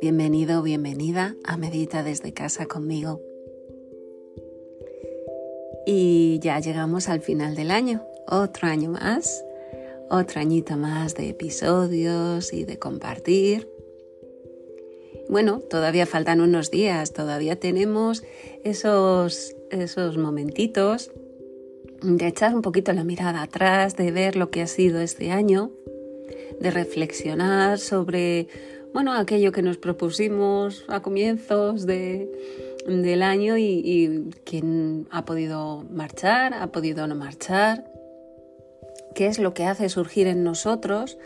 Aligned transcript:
Bienvenido 0.00 0.62
bienvenida 0.62 1.34
a 1.42 1.56
Medita 1.56 2.04
desde 2.04 2.32
casa 2.32 2.66
conmigo. 2.66 3.20
Y 5.86 6.38
ya 6.40 6.60
llegamos 6.60 7.08
al 7.08 7.20
final 7.20 7.56
del 7.56 7.72
año, 7.72 8.04
otro 8.28 8.68
año 8.68 8.90
más, 8.90 9.44
otro 10.08 10.40
añito 10.40 10.76
más 10.76 11.16
de 11.16 11.30
episodios 11.30 12.52
y 12.52 12.64
de 12.64 12.78
compartir. 12.78 13.68
Bueno, 15.28 15.58
todavía 15.58 16.06
faltan 16.06 16.40
unos 16.40 16.70
días, 16.70 17.12
todavía 17.12 17.58
tenemos 17.58 18.22
esos, 18.62 19.56
esos 19.72 20.16
momentitos 20.16 21.10
de 22.02 22.28
echar 22.28 22.54
un 22.54 22.62
poquito 22.62 22.92
la 22.92 23.02
mirada 23.02 23.42
atrás, 23.42 23.96
de 23.96 24.12
ver 24.12 24.36
lo 24.36 24.50
que 24.50 24.62
ha 24.62 24.68
sido 24.68 25.00
este 25.00 25.32
año, 25.32 25.72
de 26.60 26.70
reflexionar 26.70 27.78
sobre 27.78 28.46
bueno, 28.92 29.12
aquello 29.12 29.52
que 29.52 29.62
nos 29.62 29.78
propusimos 29.78 30.84
a 30.88 31.02
comienzos 31.02 31.86
de, 31.86 32.30
del 32.86 33.22
año 33.22 33.56
y, 33.56 33.82
y 33.84 34.30
quién 34.44 35.06
ha 35.10 35.24
podido 35.24 35.84
marchar, 35.90 36.54
ha 36.54 36.68
podido 36.68 37.06
no 37.06 37.14
marchar, 37.14 37.84
qué 39.14 39.26
es 39.26 39.38
lo 39.38 39.54
que 39.54 39.64
hace 39.64 39.88
surgir 39.88 40.26
en 40.26 40.44
nosotros, 40.44 41.18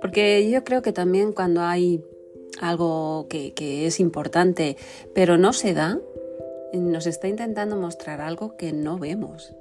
porque 0.00 0.48
yo 0.50 0.64
creo 0.64 0.82
que 0.82 0.92
también 0.92 1.32
cuando 1.32 1.62
hay 1.62 2.02
algo 2.60 3.26
que, 3.28 3.52
es 3.86 4.00
importante 4.00 4.76
pero 5.14 5.38
no 5.38 5.52
se 5.52 5.74
da, 5.74 5.98
nos 6.72 7.06
está 7.06 7.28
intentando 7.28 7.76
mostrar 7.76 8.20
algo 8.20 8.56
que 8.56 8.72
no 8.72 8.98
vemos. 8.98 9.54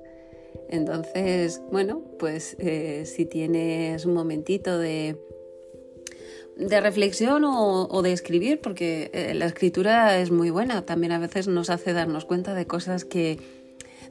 Entonces, 0.70 1.62
bueno, 1.72 2.02
pues 2.20 2.56
eh, 2.60 3.04
si 3.06 3.26
tienes 3.26 4.06
un 4.06 4.14
momentito 4.14 4.78
de, 4.78 5.18
de 6.68 6.82
reflexión 6.82 7.44
o, 7.46 8.02
de 8.02 8.14
escribir, 8.14 8.62
porque 8.62 9.12
eh, 9.14 9.34
la 9.34 9.46
escritura 9.46 10.18
es 10.18 10.32
muy 10.32 10.50
buena, 10.50 10.86
también 10.86 11.12
a 11.12 11.20
veces 11.20 11.48
nos 11.48 11.70
hace 11.70 11.94
darnos 11.94 12.26
cuenta 12.26 12.54
de 12.54 12.66
cosas 12.68 13.06
que 13.06 13.40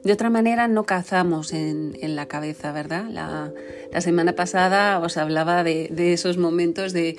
de 0.04 0.12
otra 0.12 0.30
manera 0.30 0.66
no 0.66 0.84
cazamos 0.84 1.52
en, 1.52 1.94
la 2.16 2.26
cabeza, 2.26 2.72
¿verdad? 2.72 3.04
La, 3.10 4.00
semana 4.00 4.34
pasada 4.34 4.98
os 4.98 5.16
hablaba 5.16 5.62
de 5.62 6.12
esos 6.12 6.38
momentos 6.38 6.92
de 6.92 7.18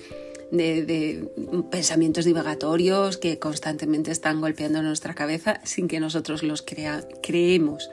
de, 0.51 1.29
pensamientos 1.71 2.25
divagatorios 2.25 3.17
que 3.17 3.39
constantemente 3.39 4.11
están 4.11 4.41
golpeando 4.41 4.81
nuestra 4.81 5.13
cabeza 5.13 5.59
sin 5.63 5.87
que 5.87 5.99
nosotros 5.99 6.43
los 6.43 6.63
creemos. 7.21 7.89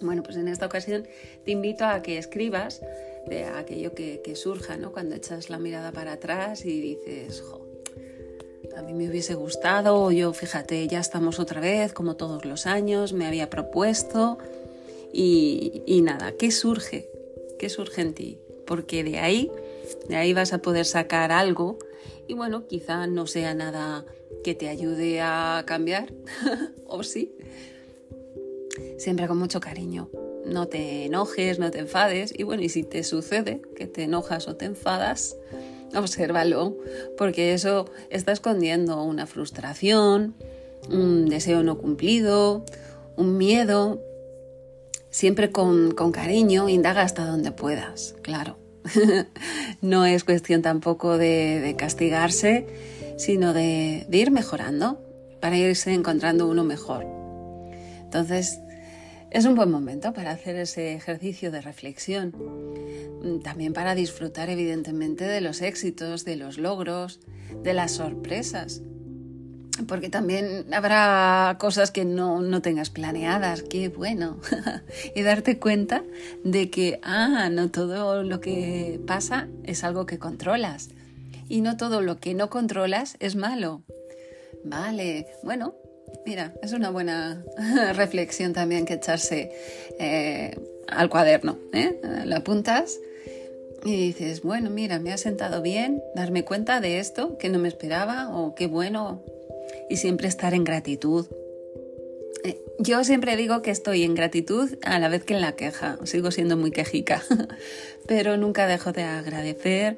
Bueno, 0.00 0.22
pues 0.22 0.36
en 0.36 0.46
esta 0.48 0.66
ocasión 0.66 1.06
te 1.44 1.50
invito 1.50 1.84
a 1.84 2.02
que 2.02 2.18
escribas 2.18 2.80
aquello 3.56 3.94
que, 3.94 4.32
surja, 4.34 4.76
¿no? 4.76 4.92
Cuando 4.92 5.14
echas 5.14 5.50
la 5.50 5.58
mirada 5.58 5.92
para 5.92 6.12
atrás 6.12 6.64
y 6.64 6.80
dices, 6.80 7.42
a 8.76 8.82
mí 8.82 8.94
me 8.94 9.08
hubiese 9.08 9.34
gustado, 9.34 10.10
yo, 10.10 10.32
fíjate, 10.32 10.86
ya 10.88 11.00
estamos 11.00 11.38
otra 11.38 11.60
vez, 11.60 11.92
como 11.92 12.16
todos 12.16 12.44
los 12.44 12.66
años, 12.66 13.12
me 13.12 13.26
había 13.26 13.50
propuesto, 13.50 14.38
y, 15.12 15.82
y 15.86 16.02
nada, 16.02 16.32
¿qué 16.32 16.50
surge? 16.50 17.10
¿Qué 17.58 17.68
surge 17.68 18.02
en 18.02 18.14
ti? 18.14 18.38
Porque 18.66 19.02
de 19.02 19.18
ahí 19.18 19.50
de 20.08 20.16
ahí 20.16 20.32
vas 20.32 20.52
a 20.52 20.58
poder 20.58 20.84
sacar 20.84 21.32
algo 21.32 21.78
y 22.26 22.34
bueno, 22.34 22.66
quizá 22.66 23.06
no 23.06 23.26
sea 23.26 23.54
nada 23.54 24.04
que 24.44 24.54
te 24.54 24.68
ayude 24.68 25.20
a 25.22 25.64
cambiar, 25.66 26.12
o 26.86 27.02
sí. 27.02 27.34
Siempre 28.98 29.26
con 29.26 29.38
mucho 29.38 29.60
cariño. 29.60 30.10
No 30.48 30.66
te 30.66 31.04
enojes, 31.04 31.58
no 31.58 31.70
te 31.70 31.80
enfades 31.80 32.32
y 32.36 32.42
bueno, 32.42 32.62
y 32.62 32.68
si 32.68 32.82
te 32.82 33.04
sucede 33.04 33.62
que 33.76 33.86
te 33.86 34.04
enojas 34.04 34.48
o 34.48 34.56
te 34.56 34.64
enfadas, 34.64 35.36
obsérvalo, 35.94 36.76
porque 37.16 37.52
eso 37.54 37.90
está 38.10 38.32
escondiendo 38.32 39.02
una 39.02 39.26
frustración, 39.26 40.34
un 40.90 41.28
deseo 41.28 41.62
no 41.62 41.78
cumplido, 41.78 42.64
un 43.16 43.36
miedo. 43.36 44.00
Siempre 45.10 45.50
con, 45.50 45.92
con 45.92 46.12
cariño, 46.12 46.68
indaga 46.68 47.02
hasta 47.02 47.24
donde 47.24 47.50
puedas, 47.50 48.14
claro. 48.22 48.58
no 49.82 50.04
es 50.04 50.24
cuestión 50.24 50.62
tampoco 50.62 51.18
de, 51.18 51.74
castigarse, 51.78 52.66
sino 53.16 53.52
de, 53.52 54.06
ir 54.10 54.30
mejorando 54.30 55.00
para 55.40 55.56
irse 55.56 55.92
encontrando 55.92 56.48
uno 56.48 56.64
mejor. 56.64 57.06
Entonces, 58.02 58.60
es 59.30 59.44
un 59.44 59.54
buen 59.54 59.70
momento 59.70 60.12
para 60.12 60.30
hacer 60.30 60.56
ese 60.56 60.94
ejercicio 60.94 61.50
de 61.50 61.60
reflexión. 61.60 62.32
También 63.42 63.72
para 63.72 63.94
disfrutar 63.94 64.50
evidentemente 64.50 65.24
de 65.24 65.40
los 65.40 65.62
éxitos, 65.62 66.24
de 66.24 66.36
los 66.36 66.58
logros, 66.58 67.20
de 67.62 67.74
las 67.74 67.92
sorpresas 67.92 68.82
porque 69.86 70.08
también 70.08 70.72
habrá 70.72 71.56
cosas 71.60 71.90
que 71.90 72.04
no, 72.04 72.62
tengas 72.62 72.90
planeadas, 72.90 73.62
qué 73.62 73.88
bueno. 73.88 74.40
y 75.14 75.22
darte 75.22 75.58
cuenta 75.58 76.02
de 76.44 76.70
que, 76.70 77.00
ah, 77.02 77.48
no 77.50 77.70
todo 77.70 78.22
lo 78.22 78.40
que 78.40 79.00
pasa 79.06 79.48
es 79.64 79.84
algo 79.84 80.06
que 80.06 80.18
controlas. 80.18 80.90
Y 81.48 81.60
no 81.60 81.76
todo 81.76 82.00
lo 82.00 82.18
que 82.18 82.34
no 82.34 82.50
controlas 82.50 83.16
es 83.20 83.36
malo. 83.36 83.82
Vale, 84.64 85.26
bueno, 85.42 85.74
mira, 86.24 86.54
es 86.62 86.72
una 86.72 86.90
buena 86.90 87.44
reflexión 87.94 88.52
también 88.52 88.84
que 88.84 88.94
echarse 88.94 89.52
eh, 89.98 90.56
al 90.86 91.08
cuaderno. 91.08 91.58
¿eh? 91.72 92.00
Lo 92.24 92.36
apuntas 92.36 92.98
y 93.84 93.96
dices, 93.96 94.42
bueno, 94.42 94.70
mira, 94.70 94.98
me 94.98 95.12
ha 95.12 95.18
sentado 95.18 95.62
bien 95.62 96.02
darme 96.14 96.44
cuenta 96.44 96.80
de 96.80 96.98
esto 96.98 97.38
que 97.38 97.48
no 97.48 97.58
me 97.58 97.68
esperaba 97.68 98.36
o 98.36 98.54
qué 98.54 98.66
bueno 98.66 99.22
y 99.88 99.96
siempre 99.96 100.28
estar 100.28 100.54
en 100.54 100.64
gratitud. 100.64 101.26
Eh, 102.44 102.60
yo 102.78 103.04
siempre 103.04 103.36
digo 103.36 103.62
que 103.62 103.70
estoy 103.70 104.04
en 104.04 104.14
gratitud 104.14 104.70
a 104.82 104.98
la 104.98 105.08
vez 105.08 105.24
que 105.24 105.34
en 105.34 105.40
la 105.40 105.52
queja, 105.52 105.98
sigo 106.04 106.30
siendo 106.30 106.56
muy 106.56 106.70
quejica, 106.70 107.22
pero 108.06 108.36
nunca 108.36 108.66
dejo 108.66 108.92
de 108.92 109.02
agradecer, 109.02 109.96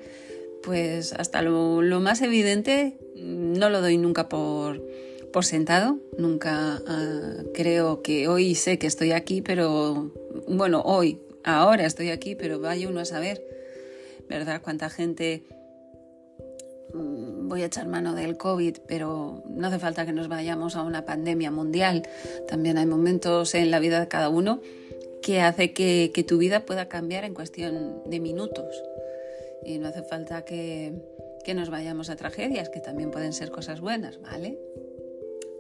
pues 0.63 1.13
hasta 1.13 1.43
lo, 1.43 1.83
más 2.01 2.23
evidente 2.23 2.95
no 3.17 3.71
lo 3.71 3.81
doy 3.81 3.97
nunca 3.97 4.29
por, 4.29 4.83
por 5.33 5.45
sentado, 5.45 5.99
nunca 6.19 6.83
ah, 6.87 7.43
creo 7.55 8.03
que 8.03 8.29
hoy 8.29 8.55
sé 8.55 8.79
que 8.79 8.87
estoy 8.87 9.13
aquí, 9.13 9.43
pero 9.43 10.13
bueno, 10.49 10.83
hoy, 10.85 11.21
ahora 11.45 11.87
estoy 11.87 12.11
aquí, 12.11 12.35
pero 12.35 12.61
vaya 12.61 12.89
uno 12.89 13.01
a 13.01 13.05
saber, 13.05 13.43
¿verdad? 14.29 14.61
Cuánta 14.63 14.91
gente 14.91 15.45
Mm, 16.93 17.49
voy 17.49 17.63
a 17.63 17.67
echar 17.67 17.87
mano 17.87 18.15
del 18.15 18.37
COVID, 18.37 18.79
pero 18.87 19.43
no 19.49 19.67
hace 19.69 19.79
falta 19.79 20.07
que 20.07 20.13
nos 20.13 20.29
vayamos 20.29 20.77
a 20.77 20.83
una 20.83 21.05
pandemia 21.05 21.51
mundial. 21.51 22.03
También 22.49 22.79
hay 22.79 22.87
momentos 22.87 23.55
en 23.55 23.71
la 23.71 23.79
vida 23.79 24.01
de 24.01 24.09
cada 24.09 24.29
uno 24.29 24.61
que 25.23 25.41
hace 25.41 25.73
que, 25.73 26.25
tu 26.27 26.39
vida 26.39 26.65
pueda 26.65 26.89
cambiar 26.89 27.25
en 27.25 27.35
cuestión 27.35 28.03
de 28.07 28.21
minutos. 28.21 28.83
Y 29.65 29.79
no 29.79 29.89
hace 29.89 30.03
falta 30.03 30.45
que, 30.45 30.93
que 31.45 31.55
nos 31.55 31.71
vayamos 31.71 32.09
a 32.11 32.17
tragedias, 32.17 32.71
que 32.71 32.81
también 32.81 33.11
pueden 33.11 33.33
ser 33.33 33.51
cosas 33.51 33.81
buenas, 33.81 34.21
¿vale? 34.21 34.59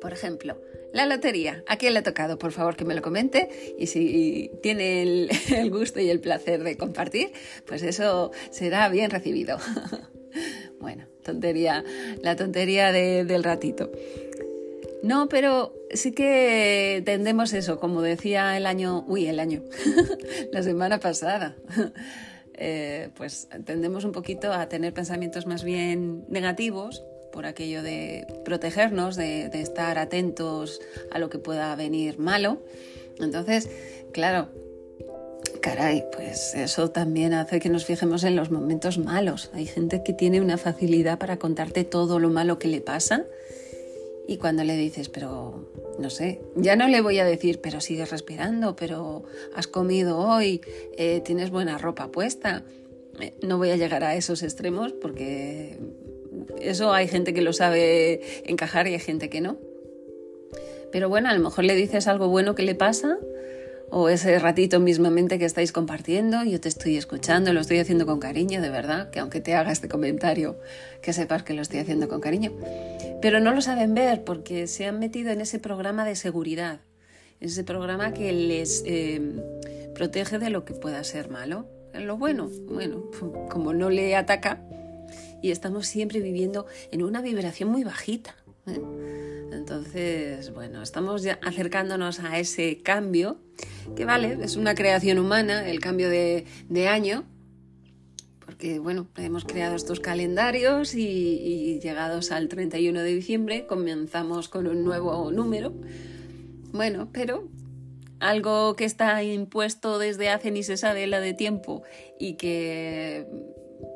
Por 0.01 0.13
ejemplo, 0.13 0.57
la 0.93 1.07
lotería. 1.07 1.63
¿A 1.69 1.77
quién 1.77 1.93
le 1.93 2.01
ha 2.01 2.03
tocado? 2.03 2.39
Por 2.39 2.53
favor, 2.53 2.77
que 2.77 2.85
me 2.85 2.95
lo 2.95 3.03
comente. 3.03 3.49
Y 3.79 3.87
si 3.87 4.51
tiene 4.63 5.03
el, 5.03 5.31
gusto 5.71 6.01
y 6.01 6.11
el 6.11 6.21
placer 6.21 6.63
de 6.63 6.77
compartir, 6.77 7.33
pues 7.67 7.83
eso 7.83 8.33
será 8.51 8.89
bien 8.89 9.11
recibido. 9.11 9.59
bueno, 10.81 11.07
tontería, 11.23 11.85
la 12.23 12.37
tontería 12.37 12.93
del 12.93 13.45
ratito. 13.45 13.91
No, 15.03 15.29
pero 15.29 15.75
sí 15.95 16.13
que 16.13 17.03
tendemos 17.07 17.53
eso, 17.55 17.81
como 17.81 18.03
decía 18.03 18.57
el 18.57 18.67
año, 18.67 19.05
uy, 19.09 19.27
el 19.27 19.41
año, 19.41 19.63
la 20.53 20.63
semana 20.63 20.99
pasada. 20.99 21.57
Eh, 22.55 23.09
pues 23.17 23.49
tendemos 23.65 24.05
un 24.05 24.13
poquito 24.13 24.53
a 24.53 24.69
tener 24.69 24.93
pensamientos 24.93 25.47
más 25.47 25.65
bien 25.65 26.27
negativos 26.29 27.03
por 27.33 27.47
aquello 27.47 27.83
de 27.83 28.27
protegernos, 28.45 29.17
de, 29.17 29.47
estar 29.55 29.99
atentos 29.99 30.81
a 31.11 31.19
lo 31.19 31.31
que 31.31 31.39
pueda 31.39 31.75
venir 31.77 32.19
malo. 32.19 32.59
Entonces, 33.19 33.69
claro, 34.13 34.49
Caray, 35.61 36.05
pues 36.13 36.55
eso 36.55 36.91
también 36.91 37.35
hace 37.35 37.61
que 37.61 37.69
nos 37.69 37.85
fijemos 37.85 38.25
en 38.25 38.37
los 38.37 38.51
momentos 38.51 38.99
malos. 38.99 39.51
Hay 39.53 39.67
gente 39.67 40.03
que 40.03 40.13
tiene 40.13 40.41
una 40.41 40.59
facilidad 40.59 41.19
para 41.19 41.39
contarte 41.39 41.85
todo 41.85 42.19
lo 42.19 42.31
malo 42.31 42.59
que 42.59 42.69
le 42.69 42.81
pasa 42.81 43.25
y 44.31 44.37
cuando 44.37 44.63
le 44.63 44.77
dices, 44.77 45.09
pero 45.09 45.69
no 45.99 46.09
sé, 46.09 46.41
ya 46.55 46.77
no 46.77 46.87
le 46.87 47.01
voy 47.01 47.19
a 47.19 47.25
decir, 47.25 47.61
pero 47.61 47.81
sigues 47.81 48.13
respirando, 48.13 48.77
pero 48.77 49.25
has 49.57 49.67
comido 49.67 50.19
hoy, 50.19 50.61
eh, 50.97 51.21
tienes 51.25 51.51
buena 51.51 51.79
ropa 51.79 52.13
puesta. 52.13 52.63
Eh, 53.19 53.35
no 53.43 53.59
voy 53.59 53.71
a 53.71 53.77
llegar 53.77 54.05
a 54.05 54.15
esos 54.15 54.45
extremos 54.45 54.93
porque 54.93 55.79
eso 56.61 56.93
hay 56.93 57.09
gente 57.09 57.35
que 57.35 57.43
lo 57.43 57.53
sabe 57.53 58.21
encajar 58.45 58.87
y 58.89 58.95
hay 58.95 59.01
gente 59.01 59.29
que 59.29 59.41
no. 59.41 59.59
Pero 60.93 61.09
bueno, 61.09 61.29
a 61.29 61.35
lo 61.35 61.41
mejor 61.41 61.65
le 61.65 61.75
dices 61.75 62.09
algo 62.09 62.29
bueno 62.29 62.55
que 62.55 62.63
le 62.63 62.75
pasa 62.75 63.19
o 63.91 64.09
ese 64.09 64.39
ratito 64.39 64.79
mismamente 64.79 65.39
que 65.39 65.45
estáis 65.45 65.73
compartiendo, 65.73 66.45
yo 66.45 66.61
te 66.61 66.69
estoy 66.69 66.97
escuchando, 66.97 67.53
lo 67.53 67.61
estoy 67.61 67.79
haciendo 67.79 68.07
con 68.07 68.21
cariño, 68.21 68.63
de 68.63 68.71
verdad, 68.71 69.11
que 69.11 69.19
aunque 69.19 69.41
te 69.41 69.55
haga 69.55 69.73
este 69.73 69.89
comentario, 69.89 70.59
que 71.03 71.13
sepas 71.13 71.43
que 71.43 71.55
lo 71.55 71.63
estoy 71.63 71.81
haciendo 71.81 72.09
con 72.09 72.21
cariño. 72.21 72.53
Pero 73.21 73.41
no 73.41 73.53
lo 73.53 73.61
saben 73.61 73.95
ver 73.95 74.23
porque 74.23 74.69
se 74.69 74.87
han 74.87 75.01
metido 75.01 75.31
en 75.33 75.41
ese 75.41 75.59
programa 75.59 76.05
de 76.05 76.15
seguridad, 76.15 76.81
ese 77.41 77.65
programa 77.65 78.13
que 78.13 78.33
les 78.33 78.85
eh, 78.87 79.21
protege 79.95 80.39
de 80.39 80.51
lo 80.51 80.65
que 80.65 80.73
pueda 80.73 81.03
ser 81.03 81.29
malo. 81.29 81.67
Lo 81.93 82.17
bueno, 82.17 82.49
bueno, 82.69 83.03
como 83.51 83.75
no 83.75 83.91
le 83.91 84.15
ataca 84.15 84.63
y 85.43 85.51
estamos 85.51 85.87
siempre 85.87 86.21
viviendo 86.21 86.67
en 86.91 87.03
una 87.03 87.23
vibración 87.23 87.71
muy 87.71 87.85
bajita. 87.85 88.37
¿eh? 88.67 88.81
Entonces, 89.53 90.53
bueno, 90.53 90.83
estamos 90.83 91.27
acercándonos 91.43 92.21
a 92.21 92.39
ese 92.39 92.79
cambio, 92.79 93.39
que 93.97 94.05
vale, 94.05 94.39
es 94.43 94.57
una 94.57 94.75
creación 94.75 95.19
humana, 95.19 95.69
el 95.69 95.81
cambio 95.81 96.09
de, 96.09 96.47
año, 96.89 97.25
porque 98.45 98.79
bueno, 98.79 99.09
hemos 99.17 99.45
creado 99.45 99.77
estos 99.77 100.01
calendarios 100.01 100.95
y, 100.95 101.07
y, 101.07 101.81
llegados 101.81 102.33
al 102.33 102.49
31 102.49 103.01
de 103.01 103.15
diciembre 103.15 103.67
comenzamos 103.67 104.49
con 104.49 104.67
un 104.67 104.85
nuevo 104.85 105.31
número. 105.31 105.73
Bueno, 106.73 107.09
pero 107.13 107.49
algo 108.21 108.77
que 108.77 108.85
está 108.85 109.23
impuesto 109.23 109.99
desde 109.99 110.29
hace 110.29 110.51
ni 110.51 110.63
se 110.63 110.77
sabe 110.77 111.07
la 111.07 111.21
de 111.21 111.35
tiempo 111.35 111.83
y 112.19 112.35
que 112.35 113.27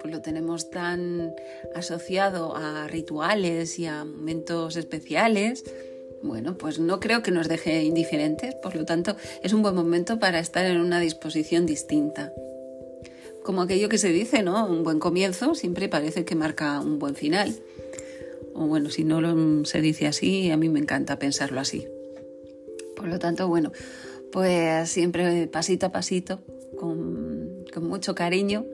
pues 0.01 0.13
lo 0.13 0.21
tenemos 0.21 0.71
tan 0.71 1.35
asociado 1.75 2.57
a 2.57 2.87
rituales 2.89 3.79
y 3.79 3.87
a 3.87 4.05
momentos 4.05 4.77
especiales, 4.77 5.65
bueno, 6.23 6.57
pues 6.57 6.79
no 6.79 7.01
creo 7.01 7.23
que 7.23 7.31
nos 7.31 7.49
deje 7.49 7.85
indiferentes, 7.85 8.55
por 8.57 8.75
lo 8.75 8.85
tanto 8.85 9.17
es 9.43 9.53
un 9.53 9.63
buen 9.63 9.75
momento 9.75 10.19
para 10.19 10.39
estar 10.39 10.65
en 10.65 10.81
una 10.81 10.99
disposición 11.01 11.67
distinta. 11.67 12.33
Como 13.43 13.61
aquello 13.61 13.91
que 13.91 13.99
se 13.99 14.09
dice, 14.09 14.43
¿no? 14.43 14.67
Un 14.67 14.85
buen 14.85 14.99
comienzo 14.99 15.55
siempre 15.55 15.91
parece 15.91 16.25
que 16.25 16.35
marca 16.35 16.81
un 16.81 16.99
buen 16.99 17.15
final. 17.15 17.55
O 18.55 18.67
bueno, 18.67 18.89
si 18.89 19.05
no 19.05 19.21
lo, 19.21 19.67
se 19.67 19.83
dice 19.83 20.07
así, 20.07 20.51
a 20.51 20.57
mí 20.57 20.71
me 20.71 20.81
encanta 20.81 21.19
pensarlo 21.19 21.61
así. 21.61 21.87
Por 22.97 23.09
lo 23.09 23.19
tanto, 23.19 23.47
bueno, 23.47 23.73
pues 24.33 24.89
siempre 24.89 25.47
pasito 25.49 25.87
a 25.87 25.93
pasito, 25.93 26.41
con 26.79 27.65
mucho 27.83 28.15
cariño, 28.15 28.65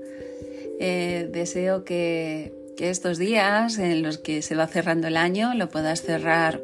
eh, 0.81 1.29
deseo 1.31 1.85
que, 1.85 2.59
estos 2.81 3.19
días 3.19 3.77
en 3.77 4.03
los 4.03 4.17
que 4.17 4.41
se 4.41 4.55
va 4.56 4.67
cerrando 4.67 5.06
el 5.06 5.19
año 5.19 5.53
lo 5.53 5.69
puedas 5.69 6.00
cerrar 6.00 6.62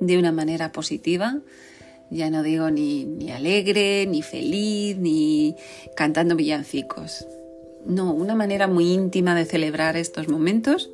de 0.00 0.18
una 0.18 0.32
manera 0.32 0.72
positiva. 0.72 1.38
Ya 2.10 2.30
no 2.30 2.42
digo 2.42 2.68
ni, 2.72 3.30
alegre, 3.30 4.06
ni 4.08 4.22
feliz, 4.22 4.96
ni 4.98 5.54
cantando 5.94 6.34
villancicos. 6.34 7.28
No, 7.84 8.12
una 8.12 8.34
manera 8.34 8.66
muy 8.66 8.92
íntima 8.92 9.36
de 9.36 9.44
celebrar 9.44 9.96
estos 9.96 10.26
momentos 10.26 10.90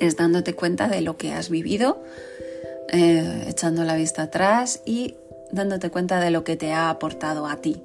es 0.00 0.16
dándote 0.16 0.54
cuenta 0.54 0.88
de 0.88 1.02
lo 1.02 1.18
que 1.18 1.32
has 1.32 1.50
vivido, 1.50 2.02
eh, 2.90 3.44
echando 3.46 3.84
la 3.84 3.94
vista 3.94 4.22
atrás 4.22 4.80
y 4.86 5.16
dándote 5.52 5.90
cuenta 5.90 6.18
de 6.18 6.30
lo 6.30 6.44
que 6.44 6.56
te 6.56 6.72
ha 6.72 6.88
aportado 6.88 7.46
a 7.46 7.60
ti, 7.60 7.82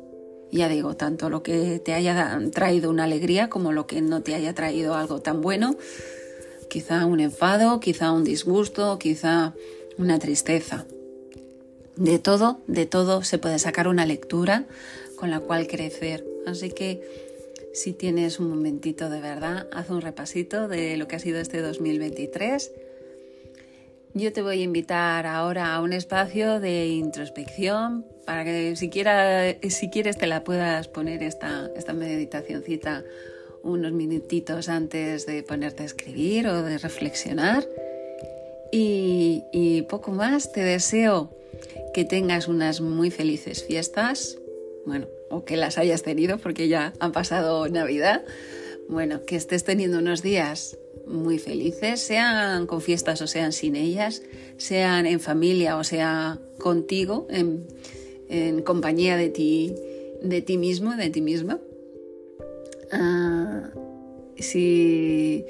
ya 0.58 0.70
digo, 0.70 0.96
tanto 0.96 1.30
lo 1.30 1.42
que 1.42 1.80
te 1.80 1.94
haya 1.94 2.40
traído 2.54 2.90
una 2.90 3.06
alegría 3.06 3.50
como 3.50 3.72
lo 3.72 3.88
que 3.88 4.02
no 4.02 4.22
te 4.22 4.36
haya 4.36 4.54
traído 4.54 4.96
algo 4.96 5.22
tan 5.22 5.42
bueno, 5.42 5.76
quizá 6.70 7.06
un 7.06 7.20
enfado, 7.20 7.80
quizá 7.80 8.12
un 8.12 8.24
disgusto, 8.24 9.00
quizá 9.00 9.54
una 9.98 10.20
tristeza. 10.20 10.86
De 11.96 12.20
todo, 12.20 12.60
de 12.68 12.86
todo 12.86 13.24
se 13.24 13.38
puede 13.38 13.60
sacar 13.60 13.88
una 13.88 14.06
lectura 14.06 14.66
con 15.16 15.30
la 15.30 15.40
cual 15.40 15.68
crecer. 15.68 16.26
Así 16.46 16.72
que 16.72 17.02
si 17.74 17.94
tienes 17.94 18.40
un 18.40 18.50
momentito 18.50 19.10
de 19.10 19.22
verdad, 19.22 19.68
haz 19.72 19.90
un 19.90 20.02
repasito 20.02 20.68
de 20.68 20.98
lo 20.98 21.08
que 21.08 21.16
ha 21.16 21.20
sido 21.20 21.40
este 21.40 21.62
2023 21.62 22.72
yo 24.13 24.31
te 24.31 24.42
voy 24.42 24.62
a 24.62 24.63
invitar 24.63 25.25
ahora 25.25 25.74
a 25.74 25.81
un 25.81 25.94
espacio 25.94 26.60
de 26.60 26.88
introspección 26.88 28.06
para 28.25 28.44
que 28.44 28.75
si, 28.75 28.89
quieres 28.89 30.18
te 30.18 30.27
la 30.27 30.44
puedas 30.44 30.88
poner 30.88 31.24
esta, 31.24 31.69
esta 31.75 31.94
meditacioncita 31.94 33.04
unos 33.63 33.92
minutitos 33.92 34.69
antes 34.69 35.25
de 35.25 35.42
ponerte 35.44 35.83
a 35.83 35.86
escribir 35.86 36.48
o 36.48 36.62
de 36.62 36.77
reflexionar. 36.77 37.68
Y, 38.71 39.44
y 39.51 39.83
poco 39.83 40.12
más, 40.12 40.51
te 40.51 40.62
deseo 40.62 41.31
que 41.94 42.06
tengas 42.06 42.48
unas 42.48 42.81
muy 42.81 43.10
felices 43.10 43.63
fiestas, 43.63 44.38
bueno, 44.86 45.07
o 45.30 45.45
que 45.45 45.57
las 45.57 45.77
hayas 45.77 46.04
tenido 46.04 46.38
porque 46.38 46.68
ya 46.68 46.94
han 47.00 47.12
pasado 47.12 47.68
Navidad. 47.69 48.24
Bueno, 48.89 49.25
que 49.25 49.38
estés 49.38 49.63
teniendo 49.63 50.00
unos 50.00 50.21
días 50.21 50.77
muy 51.06 51.40
felices, 51.40 52.02
sean 52.02 52.68
con 52.68 52.82
fiestas 52.82 53.22
o 53.22 53.28
sean 53.28 53.52
sin 53.52 53.76
ellas, 53.76 54.22
sean 54.58 55.06
en 55.06 55.20
familia 55.20 55.78
o 55.78 55.84
sea 55.84 56.40
contigo, 56.60 57.28
en, 57.30 57.68
compañía 58.64 59.16
de 59.16 59.30
ti, 59.30 59.76
de 60.24 60.42
ti 60.42 60.58
mismo, 60.58 60.96
de 60.96 61.12
ti 61.12 61.22
misma. 61.22 61.60
Ah, 62.92 63.70
si, 64.38 65.46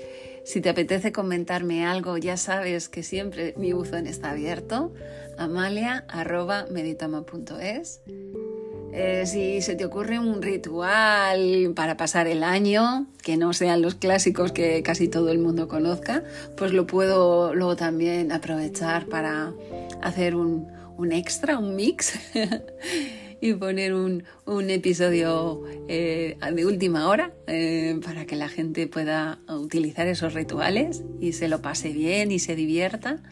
te 0.62 0.70
apetece 0.70 1.14
comentarme 1.14 1.86
algo, 1.86 2.18
ya 2.18 2.36
sabes 2.36 2.90
que 2.90 3.04
siempre 3.04 3.54
mi 3.58 3.72
buzón 3.72 4.06
está 4.08 4.32
abierto, 4.32 4.94
amalia.meditama.es. 5.38 8.02
Eh, 8.96 9.24
si 9.26 9.62
se 9.64 9.74
te 9.74 9.86
ocurre 9.86 10.20
un 10.20 10.44
ritual 10.44 11.74
para 11.76 11.98
pasar 11.98 12.28
el 12.28 12.44
año, 12.44 13.08
que 13.24 13.38
no 13.38 13.52
sean 13.54 13.82
los 13.82 13.96
clásicos 13.96 14.52
que 14.52 14.84
casi 14.84 15.08
todo 15.08 15.32
el 15.32 15.40
mundo 15.40 15.68
conozca, 15.68 16.24
pues 16.56 16.74
lo 16.74 16.86
puedo 16.86 17.56
luego 17.56 17.76
también 17.76 18.32
aprovechar 18.32 19.08
para 19.08 19.52
hacer 20.04 20.36
un, 20.36 20.68
extra, 21.12 21.58
un 21.58 21.76
mix 21.76 22.20
y 23.42 23.54
poner 23.54 23.96
un, 23.96 24.24
episodio 24.70 25.64
eh, 25.88 26.38
de 26.54 26.66
última 26.68 27.08
hora 27.08 27.32
eh, 27.48 28.00
para 28.06 28.28
que 28.28 28.36
la 28.36 28.48
gente 28.48 28.86
pueda 28.86 29.40
utilizar 29.50 30.06
esos 30.06 30.36
rituales 30.36 31.02
y 31.20 31.34
se 31.34 31.48
lo 31.48 31.64
pase 31.64 31.90
bien 31.94 32.32
y 32.32 32.38
se 32.38 32.56
divierta 32.56 33.24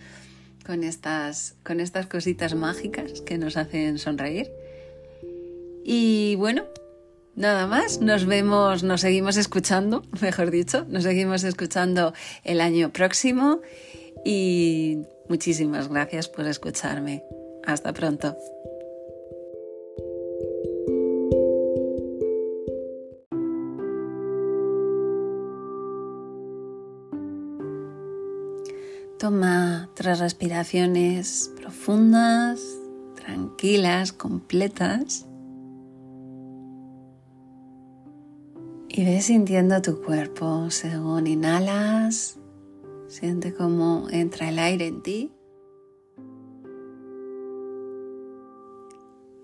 con 0.66 0.84
estas, 0.84 1.54
con 1.64 1.80
estas 1.80 2.08
cositas 2.08 2.56
mágicas 2.56 3.22
que 3.22 3.38
nos 3.38 3.58
hacen 3.58 4.00
sonreír. 4.00 4.50
Y 5.84 6.36
bueno, 6.36 6.64
nada 7.36 7.68
más, 7.68 8.02
nos 8.02 8.26
vemos, 8.26 8.84
nos 8.84 9.02
seguimos 9.02 9.38
escuchando, 9.38 10.04
mejor 10.22 10.52
dicho, 10.52 10.86
nos 10.90 11.04
seguimos 11.04 11.44
escuchando 11.44 12.14
el 12.44 12.62
año 12.62 12.92
próximo 12.92 13.62
y 14.26 15.00
muchísimas 15.30 15.88
gracias 15.88 16.28
por 16.28 16.46
escucharme. 16.48 17.24
Hasta 17.66 17.94
pronto. 17.94 18.36
Toma 29.22 29.88
tres 29.94 30.18
respiraciones 30.18 31.52
profundas, 31.56 32.60
tranquilas, 33.14 34.14
completas. 34.14 35.28
Y 38.94 39.06
ves 39.06 39.28
sintiendo 39.28 39.82
tu 39.82 40.02
cuerpo 40.02 40.70
según 40.70 41.26
inhalas, 41.26 42.38
siente 43.08 43.54
cómo 43.54 44.10
entra 44.12 44.50
el 44.50 44.60
aire 44.60 44.88
en 44.88 45.02
ti. 45.02 45.32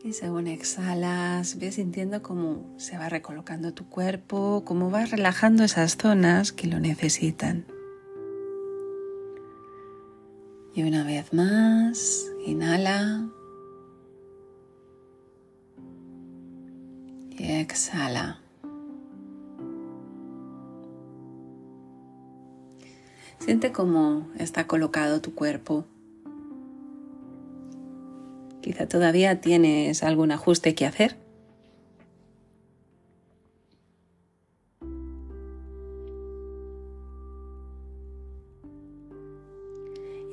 Y 0.04 0.12
según 0.12 0.48
exhalas, 0.48 1.58
ves 1.60 1.75
sintiendo 1.75 2.22
cómo 2.22 2.75
se 2.77 2.98
va 2.98 3.08
recolocando 3.08 3.74
tu 3.74 3.88
cuerpo, 3.88 4.63
cómo 4.66 4.89
vas 4.89 5.12
relajando 5.12 5.63
esas 5.63 5.96
zonas 5.96 6.51
que 6.51 6.68
lo 6.68 6.82
necesitan. 6.82 7.66
Y 10.75 10.84
una 10.84 11.06
vez 11.06 11.32
más, 11.32 12.30
inhala. 12.46 13.30
Y 17.32 17.50
exhala. 17.50 18.42
Siente 23.39 23.72
cómo 23.72 24.27
está 24.38 24.67
colocado 24.67 25.22
tu 25.22 25.34
cuerpo. 25.34 25.86
Quizá 28.62 28.88
todavía 28.88 29.39
tienes 29.39 30.03
algún 30.03 30.32
ajuste 30.32 30.75
que 30.75 30.86
hacer. 30.86 31.15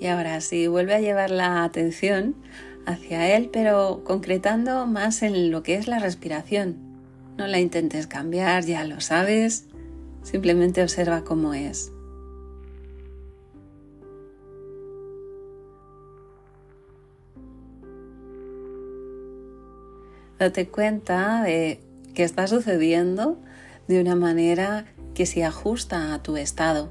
Y 0.01 0.07
ahora 0.07 0.41
sí, 0.41 0.67
vuelve 0.67 0.95
a 0.95 1.01
llevar 1.01 1.31
la 1.31 1.65
atención 1.65 2.35
hacia 2.85 3.37
él, 3.37 3.49
pero 3.53 4.03
concretando 4.05 4.87
más 4.87 5.23
en 5.23 5.51
lo 5.51 5.63
que 5.63 5.77
es 5.77 5.89
la 5.89 5.99
respiración. 5.99 6.77
No 7.39 7.47
la 7.47 7.61
intentes 7.61 8.07
cambiar, 8.07 8.65
ya 8.65 8.85
lo 8.85 9.01
sabes, 9.01 9.67
simplemente 10.23 10.83
observa 10.83 11.25
cómo 11.25 11.55
es. 11.55 11.91
Date 20.39 20.69
cuenta 20.69 21.43
de 21.43 21.81
que 22.15 22.25
está 22.25 22.47
sucediendo 22.47 23.39
de 23.89 24.01
una 24.01 24.17
manera 24.17 24.87
que 25.15 25.27
se 25.27 25.45
ajusta 25.45 26.13
a 26.13 26.23
tu 26.23 26.37
estado, 26.37 26.91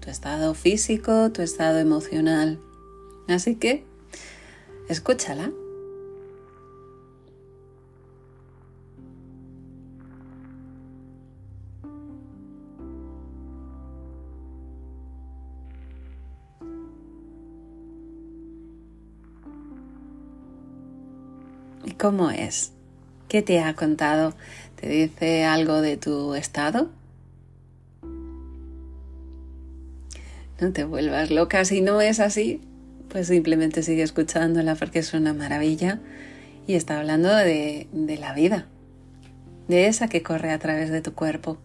tu 0.00 0.10
estado 0.10 0.54
físico, 0.54 1.32
tu 1.32 1.42
estado 1.42 1.78
emocional. 1.78 2.60
Así 3.28 3.54
que 3.56 3.84
escúchala. 4.88 5.50
¿Y 21.84 21.92
cómo 21.92 22.30
es? 22.30 22.72
¿Qué 23.32 23.40
te 23.40 23.60
ha 23.60 23.72
contado? 23.72 24.34
¿Te 24.78 24.90
dice 24.90 25.44
algo 25.44 25.80
de 25.80 25.96
tu 25.96 26.34
estado? 26.34 26.90
No 30.60 30.70
te 30.74 30.84
vuelvas 30.84 31.30
loca 31.30 31.64
si 31.64 31.80
no 31.80 32.02
es 32.02 32.20
así 32.20 32.60
pues 33.08 33.28
simplemente 33.28 33.82
sigue 33.82 34.02
escuchándola 34.02 34.74
porque 34.74 34.98
es 34.98 35.14
una 35.14 35.32
maravilla 35.32 35.98
y 36.66 36.74
está 36.74 36.98
hablando 36.98 37.34
de, 37.34 37.86
de 37.90 38.18
la 38.18 38.34
vida, 38.34 38.66
de 39.66 39.86
esa 39.86 40.08
que 40.08 40.22
corre 40.22 40.50
a 40.50 40.58
través 40.58 40.90
de 40.90 41.00
tu 41.00 41.14
cuerpo. 41.14 41.56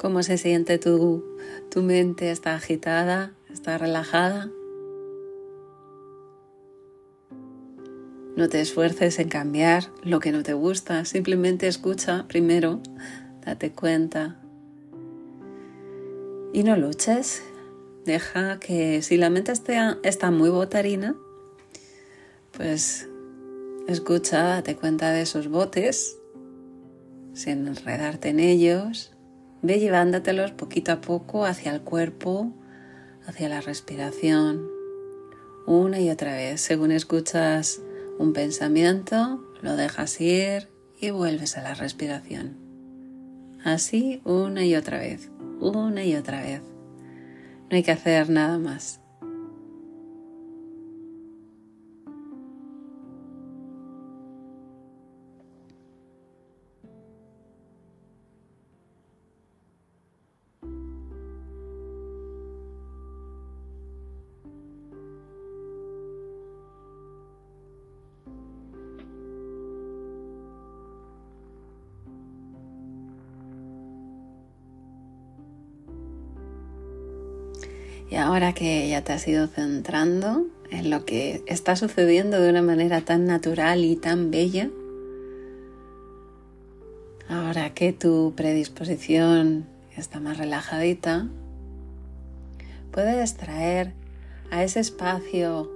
¿Cómo 0.00 0.22
se 0.22 0.38
siente 0.38 0.78
tu, 0.78 1.22
tu 1.70 1.82
mente? 1.82 2.30
¿Está 2.30 2.54
agitada? 2.54 3.34
está 3.52 3.76
relajada. 3.76 4.50
No 8.36 8.48
te 8.48 8.60
esfuerces 8.60 9.18
en 9.18 9.28
cambiar 9.28 9.90
lo 10.02 10.20
que 10.20 10.32
no 10.32 10.42
te 10.42 10.54
gusta, 10.54 11.04
simplemente 11.04 11.66
escucha 11.66 12.26
primero, 12.28 12.80
date 13.44 13.72
cuenta 13.72 14.40
y 16.52 16.62
no 16.62 16.76
luches. 16.76 17.42
Deja 18.06 18.58
que 18.58 19.02
si 19.02 19.18
la 19.18 19.28
mente 19.28 19.52
está, 19.52 19.98
está 20.02 20.30
muy 20.30 20.48
botarina, 20.48 21.14
pues 22.56 23.06
escucha, 23.86 24.42
date 24.44 24.76
cuenta 24.76 25.10
de 25.10 25.20
esos 25.20 25.48
botes, 25.48 26.16
sin 27.34 27.68
enredarte 27.68 28.30
en 28.30 28.40
ellos, 28.40 29.12
ve 29.62 29.78
llevándotelos 29.78 30.52
poquito 30.52 30.92
a 30.92 31.00
poco 31.00 31.44
hacia 31.44 31.72
el 31.72 31.82
cuerpo, 31.82 32.52
hacia 33.26 33.48
la 33.48 33.60
respiración 33.60 34.80
una 35.66 36.00
y 36.00 36.10
otra 36.10 36.34
vez. 36.34 36.60
Según 36.60 36.90
escuchas 36.90 37.80
un 38.18 38.32
pensamiento, 38.32 39.44
lo 39.62 39.76
dejas 39.76 40.20
ir 40.20 40.68
y 41.00 41.10
vuelves 41.10 41.56
a 41.56 41.62
la 41.62 41.74
respiración. 41.74 42.56
Así 43.64 44.20
una 44.24 44.64
y 44.64 44.74
otra 44.74 44.98
vez, 44.98 45.30
una 45.60 46.04
y 46.04 46.16
otra 46.16 46.42
vez. 46.42 46.62
No 47.70 47.76
hay 47.76 47.82
que 47.82 47.92
hacer 47.92 48.30
nada 48.30 48.58
más. 48.58 48.99
Y 78.10 78.16
ahora 78.16 78.52
que 78.52 78.88
ya 78.88 79.04
te 79.04 79.12
has 79.12 79.26
ido 79.28 79.46
centrando 79.46 80.46
en 80.70 80.90
lo 80.90 81.04
que 81.04 81.44
está 81.46 81.76
sucediendo 81.76 82.40
de 82.40 82.50
una 82.50 82.60
manera 82.60 83.02
tan 83.02 83.24
natural 83.24 83.84
y 83.84 83.94
tan 83.94 84.32
bella, 84.32 84.68
ahora 87.28 87.72
que 87.72 87.92
tu 87.92 88.32
predisposición 88.36 89.66
está 89.96 90.18
más 90.18 90.38
relajadita, 90.38 91.28
puedes 92.90 93.36
traer 93.36 93.92
a 94.50 94.64
ese 94.64 94.80
espacio 94.80 95.70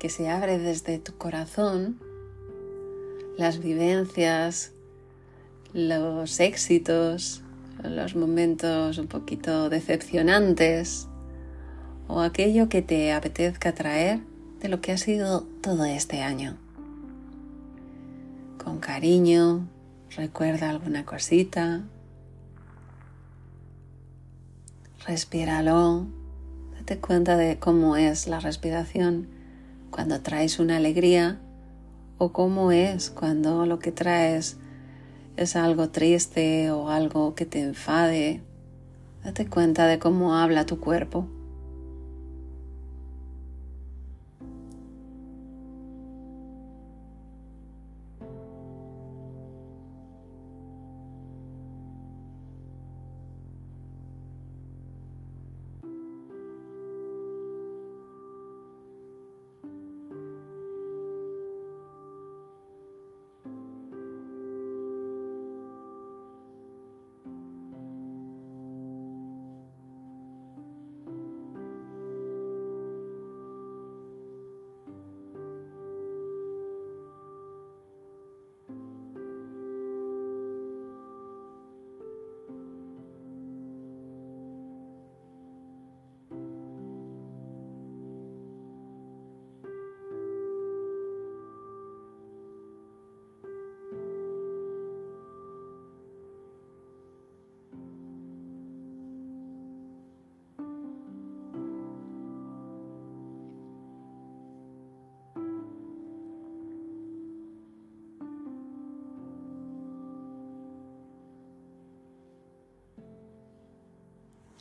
que 0.00 0.10
se 0.10 0.28
abre 0.28 0.58
desde 0.58 0.98
tu 0.98 1.16
corazón 1.16 2.00
las 3.38 3.60
vivencias, 3.60 4.72
los 5.72 6.40
éxitos, 6.40 7.42
los 7.84 8.16
momentos 8.16 8.98
un 8.98 9.06
poquito 9.06 9.68
decepcionantes 9.68 11.06
o 12.08 12.20
aquello 12.20 12.68
que 12.68 12.82
te 12.82 13.12
apetezca 13.12 13.74
traer 13.74 14.20
de 14.60 14.68
lo 14.68 14.80
que 14.80 14.92
ha 14.92 14.98
sido 14.98 15.42
todo 15.60 15.84
este 15.84 16.22
año. 16.22 16.56
Con 18.62 18.78
cariño, 18.78 19.68
recuerda 20.16 20.70
alguna 20.70 21.04
cosita, 21.04 21.82
respíralo, 25.06 26.06
date 26.78 26.98
cuenta 26.98 27.36
de 27.36 27.58
cómo 27.58 27.96
es 27.96 28.26
la 28.26 28.40
respiración 28.40 29.28
cuando 29.90 30.20
traes 30.20 30.58
una 30.58 30.76
alegría 30.76 31.38
o 32.18 32.32
cómo 32.32 32.72
es 32.72 33.10
cuando 33.10 33.66
lo 33.66 33.78
que 33.78 33.92
traes 33.92 34.56
es 35.36 35.54
algo 35.54 35.90
triste 35.90 36.70
o 36.70 36.88
algo 36.88 37.34
que 37.34 37.46
te 37.46 37.60
enfade. 37.60 38.42
Date 39.22 39.46
cuenta 39.46 39.86
de 39.86 39.98
cómo 39.98 40.34
habla 40.34 40.66
tu 40.66 40.80
cuerpo. 40.80 41.28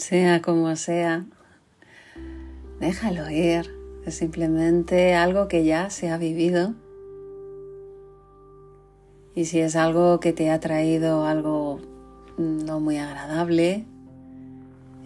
Sea 0.06 0.40
como 0.40 0.76
sea, 0.76 1.26
déjalo 2.80 3.28
ir, 3.32 3.74
Es 4.06 4.14
simplemente 4.14 5.16
algo 5.16 5.48
que 5.48 5.66
ya 5.66 5.90
se 5.90 6.12
ha 6.12 6.18
vivido. 6.20 6.76
Y 9.34 9.46
si 9.46 9.62
es 9.62 9.76
algo 9.76 10.20
que 10.20 10.32
te 10.32 10.52
ha 10.52 10.60
traído 10.60 11.26
algo 11.26 11.80
no 12.38 12.80
muy 12.80 13.00
agradable, 13.00 13.84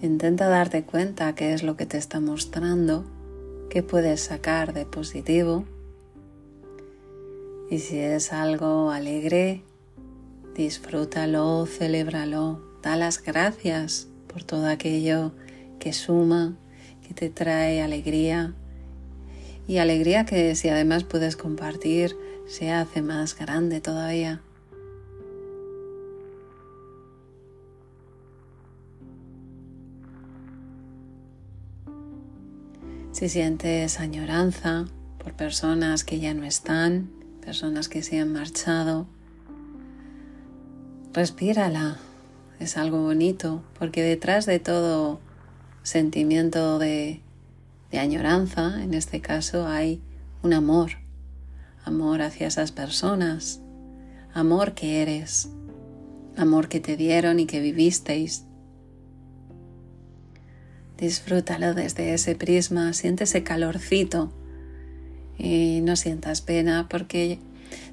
intenta 0.02 0.50
darte 0.50 0.84
cuenta 0.84 1.34
qué 1.34 1.54
es 1.54 1.64
lo 1.64 1.78
que 1.78 1.86
te 1.86 1.98
está 1.98 2.20
mostrando, 2.20 3.06
qué 3.70 3.82
puedes 3.82 4.20
sacar 4.20 4.74
de 4.74 4.86
positivo. 4.86 5.64
Y 7.70 7.80
si 7.80 8.00
es 8.00 8.34
algo 8.34 8.92
alegre, 8.92 9.62
disfrútalo, 10.58 11.66
celébralo, 11.68 12.60
da 12.82 12.98
las 12.98 13.24
gracias 13.24 14.10
por 14.40 14.46
todo 14.46 14.68
aquello 14.68 15.34
que 15.80 15.92
suma, 15.92 16.56
que 17.06 17.14
te 17.14 17.30
trae 17.30 17.82
alegría. 17.82 18.54
Y 19.68 19.80
alegría 19.80 20.26
que 20.26 20.56
si 20.56 20.70
además 20.70 21.04
puedes 21.04 21.36
compartir, 21.36 22.16
se 22.48 22.72
hace 22.72 23.02
más 23.02 23.38
grande 23.38 23.82
todavía. 23.82 24.42
Si 33.12 33.28
sientes 33.28 34.00
añoranza 34.00 34.86
por 35.22 35.34
personas 35.34 36.06
que 36.06 36.22
ya 36.22 36.34
no 36.34 36.46
están, 36.46 37.10
personas 37.42 37.90
que 37.90 38.04
se 38.04 38.22
han 38.22 38.32
marchado, 38.32 39.06
respírala. 41.12 41.98
Es 42.60 42.78
algo 42.78 43.02
bonito 43.02 43.64
porque 43.78 44.04
detrás 44.04 44.46
de 44.46 44.60
todo 44.60 45.20
sentimiento 45.84 46.78
de, 46.78 47.22
añoranza, 47.94 48.84
en 48.84 48.94
este 48.94 49.22
caso, 49.22 49.68
hay 49.68 50.02
un 50.44 50.54
amor. 50.54 50.92
Amor 51.86 52.22
hacia 52.22 52.48
esas 52.48 52.72
personas. 52.72 53.62
Amor 54.34 54.74
que 54.74 55.02
eres. 55.02 55.50
Amor 56.38 56.68
que 56.68 56.80
te 56.80 56.98
dieron 56.98 57.40
y 57.40 57.46
que 57.46 57.60
vivisteis 57.62 58.46
Disfrútalo 61.00 61.74
desde 61.74 62.14
ese 62.14 62.36
prisma, 62.36 62.92
siente 62.92 63.24
ese 63.24 63.42
calorcito 63.42 64.34
y 65.38 65.80
no 65.82 65.96
sientas 65.96 66.42
pena 66.42 66.88
porque 66.90 67.40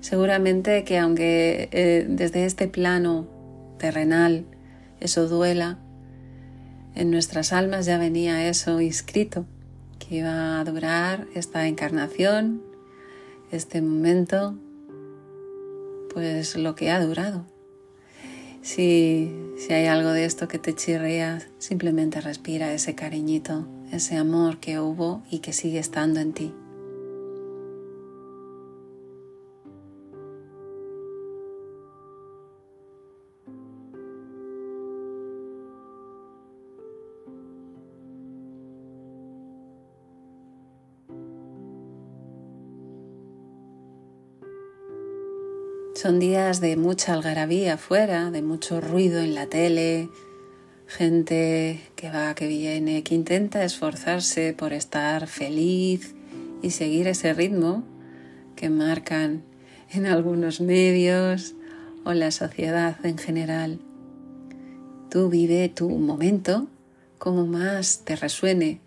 seguramente 0.01 0.83
que 0.83 0.99
aunque 0.99 1.69
eh, 1.71 2.05
desde 2.09 2.47
este 2.47 2.67
plano 2.67 3.29
terrenal 3.79 4.45
eso 5.01 5.29
duela, 5.29 5.79
en 6.95 7.11
nuestras 7.11 7.53
almas 7.53 7.85
ya 7.85 7.99
venía 7.99 8.49
eso 8.49 8.81
inscrito, 8.81 9.45
que 9.99 10.17
iba 10.17 10.59
a 10.59 10.65
durar 10.65 11.27
esta 11.35 11.67
encarnación, 11.67 12.63
este 13.51 13.83
momento, 13.83 14.57
pues 16.13 16.57
lo 16.57 16.75
que 16.75 16.91
ha 16.91 17.05
durado. 17.05 17.45
Si, 18.63 19.31
hay 19.71 19.87
algo 19.87 20.11
de 20.11 20.25
esto 20.25 20.49
que 20.49 20.59
te 20.59 20.75
chirría, 20.75 21.41
simplemente 21.59 22.21
respira 22.21 22.73
ese 22.73 22.95
cariñito, 22.95 23.67
ese 23.93 24.17
amor 24.17 24.59
que 24.59 24.81
hubo 24.81 25.23
y 25.31 25.39
que 25.39 25.53
sigue 25.53 25.79
estando 25.79 26.19
en 26.19 26.33
ti. 26.33 26.55
Son 46.07 46.21
días 46.21 46.61
de 46.61 46.77
mucha 46.77 47.15
algarabía 47.15 47.75
afuera, 47.75 48.31
de 48.31 48.41
mucho 48.41 48.81
ruido 48.81 49.19
en 49.19 49.35
la 49.35 49.49
tele, 49.49 50.09
gente 50.87 51.81
que 51.97 52.11
va, 52.11 52.33
que 52.37 52.47
viene, 52.47 53.03
que 53.03 53.17
intenta 53.17 53.65
esforzarse 53.65 54.55
por 54.57 54.73
estar 54.73 55.27
feliz 55.27 56.15
y 56.63 56.71
seguir 56.71 57.09
ese 57.09 57.35
ritmo 57.35 57.83
que 58.55 58.71
marcan 58.71 59.43
en 59.91 60.07
algunos 60.07 60.61
medios 60.61 61.57
o 62.05 62.13
la 62.13 62.31
sociedad 62.31 63.05
en 63.05 63.19
general. 63.19 63.81
Tú 65.11 65.29
vive 65.29 65.69
tu 65.71 65.89
momento 65.89 66.69
como 67.19 67.49
más 67.49 68.03
te 68.05 68.15
resuene. 68.15 68.79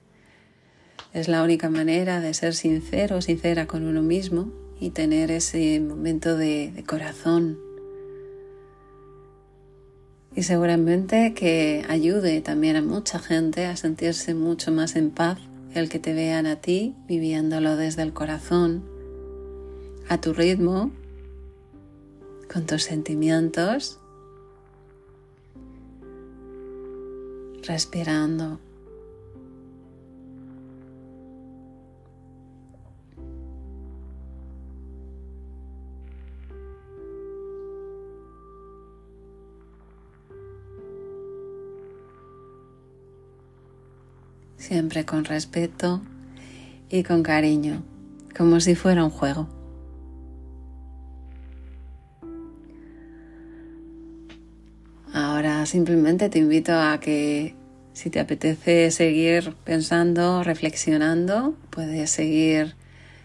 Es 1.13 1.27
la 1.27 1.43
única 1.43 1.69
manera 1.69 2.21
de 2.21 2.33
ser 2.33 2.55
sincero, 2.55 3.21
sincera 3.21 3.67
con 3.67 3.85
uno 3.85 4.01
mismo 4.01 4.68
y 4.79 4.91
tener 4.91 5.31
ese 5.31 5.79
momento 5.79 6.37
de, 6.37 6.83
corazón. 6.87 7.59
Y 10.35 10.43
seguramente 10.43 11.33
que 11.33 11.85
ayude 11.89 12.41
también 12.41 12.75
a 12.75 12.81
mucha 12.81 13.19
gente 13.19 13.65
a 13.65 13.75
sentirse 13.75 14.33
mucho 14.33 14.71
más 14.71 14.95
en 14.95 15.11
paz 15.11 15.39
el 15.73 15.89
que 15.89 15.99
te 15.99 16.13
vean 16.13 16.45
a 16.45 16.57
ti 16.57 16.95
viviéndolo 17.07 17.75
desde 17.75 18.03
el 18.03 18.13
corazón, 18.13 18.83
a 20.07 20.21
tu 20.21 20.33
ritmo, 20.33 20.91
con 22.51 22.65
tus 22.65 22.83
sentimientos, 22.83 23.99
respirando. 27.63 28.59
Siempre 44.69 45.03
con 45.03 45.25
respeto 45.25 45.99
y 46.91 47.01
con 47.01 47.23
cariño, 47.23 47.81
como 48.37 48.59
si 48.59 48.75
fuera 48.75 49.03
un 49.03 49.09
juego. 49.09 49.49
Ahora 55.11 55.65
simplemente 55.65 56.29
te 56.29 56.37
invito 56.37 56.73
a 56.73 56.99
que 56.99 57.55
si 57.93 58.11
te 58.11 58.19
apetece 58.19 58.91
seguir 58.91 59.55
pensando, 59.63 60.43
reflexionando, 60.43 61.55
puedes 61.71 62.11
seguir 62.11 62.75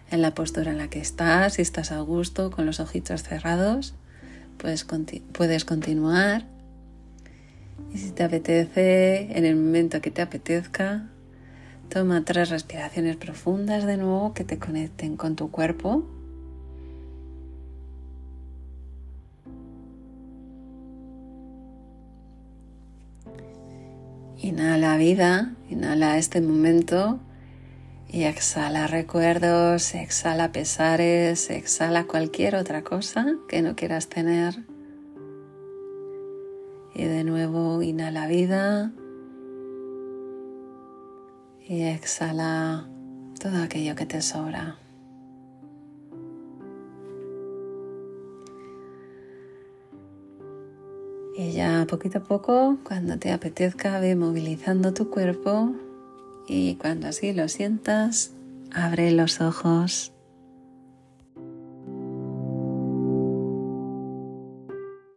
en 0.09 0.23
la 0.23 0.33
postura 0.33 0.71
en 0.71 0.79
la 0.79 0.89
que 0.89 0.99
estás, 0.99 1.53
si 1.53 1.61
estás 1.61 1.91
a 1.91 1.99
gusto, 1.99 2.49
con 2.49 2.65
los 2.65 2.79
ojitos 2.79 3.21
cerrados, 3.21 3.93
puedes, 4.57 4.83
puedes 5.31 5.63
continuar. 5.63 6.47
Y 7.93 7.99
si 7.99 8.09
te 8.09 8.23
apetece, 8.23 9.37
en 9.37 9.45
el 9.45 9.55
momento 9.55 10.01
que 10.01 10.09
te 10.09 10.23
apetezca, 10.23 11.11
Toma 11.89 12.25
tres 12.25 12.49
respiraciones 12.49 13.15
profundas 13.15 13.85
de 13.85 13.97
nuevo 13.97 14.33
que 14.33 14.43
te 14.43 14.59
conecten 14.59 15.15
con 15.15 15.35
tu 15.35 15.49
cuerpo. 15.49 16.03
Inhala 24.41 24.97
vida, 24.97 25.55
inhala 25.69 26.17
este 26.17 26.41
momento 26.41 27.19
y 28.09 28.23
exhala 28.23 28.87
recuerdos, 28.87 29.95
exhala 29.95 30.51
pesares, 30.51 31.49
exhala 31.49 32.05
cualquier 32.05 32.55
otra 32.55 32.83
cosa 32.83 33.25
que 33.47 33.61
no 33.61 33.75
quieras 33.75 34.07
tener. 34.07 34.63
Y 36.93 37.05
de 37.05 37.23
nuevo 37.23 37.81
inhala 37.81 38.27
vida 38.27 38.91
y 41.67 41.83
exhala 41.83 42.87
todo 43.41 43.63
aquello 43.63 43.95
que 43.95 44.05
te 44.05 44.21
sobra. 44.21 44.77
Y 51.37 51.51
ya 51.51 51.85
poquito 51.89 52.19
a 52.19 52.23
poco, 52.23 52.77
cuando 52.83 53.17
te 53.19 53.33
apetezca, 53.33 53.99
ve 53.99 54.15
movilizando 54.15 54.93
tu 54.93 55.09
cuerpo 55.09 55.75
y 56.47 56.75
cuando 56.75 57.07
así 57.07 57.33
lo 57.33 57.49
sientas, 57.49 58.31
abre 58.71 59.11
los 59.11 59.41
ojos. 59.41 60.14